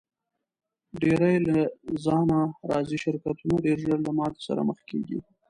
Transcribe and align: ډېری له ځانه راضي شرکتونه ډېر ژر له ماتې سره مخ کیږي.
ډېری 1.01 1.35
له 1.49 1.59
ځانه 2.03 2.39
راضي 2.69 2.97
شرکتونه 3.03 3.55
ډېر 3.65 3.77
ژر 3.85 3.99
له 4.07 4.11
ماتې 4.17 4.41
سره 4.47 4.61
مخ 4.69 4.79
کیږي. 4.89 5.19